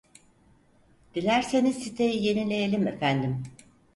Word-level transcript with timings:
Dilerseniz 1.15 1.83
siteyi 1.83 2.23
yenileyelim 2.25 2.87
efendim 2.87 3.43